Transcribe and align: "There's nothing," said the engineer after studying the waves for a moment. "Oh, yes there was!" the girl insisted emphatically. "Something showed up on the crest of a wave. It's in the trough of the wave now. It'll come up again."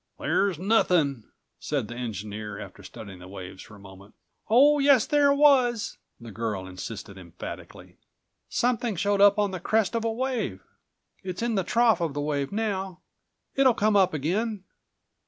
"There's 0.17 0.57
nothing," 0.57 1.25
said 1.59 1.87
the 1.87 1.93
engineer 1.95 2.57
after 2.59 2.81
studying 2.81 3.19
the 3.19 3.27
waves 3.27 3.61
for 3.61 3.75
a 3.75 3.79
moment. 3.79 4.15
"Oh, 4.49 4.79
yes 4.79 5.05
there 5.05 5.31
was!" 5.31 5.99
the 6.19 6.31
girl 6.31 6.65
insisted 6.65 7.19
emphatically. 7.19 7.97
"Something 8.49 8.95
showed 8.95 9.21
up 9.21 9.37
on 9.37 9.51
the 9.51 9.59
crest 9.59 9.93
of 9.93 10.03
a 10.03 10.11
wave. 10.11 10.63
It's 11.21 11.43
in 11.43 11.53
the 11.53 11.63
trough 11.63 12.01
of 12.01 12.15
the 12.15 12.19
wave 12.21 12.51
now. 12.51 13.01
It'll 13.53 13.75
come 13.75 13.95
up 13.95 14.11
again." 14.15 14.63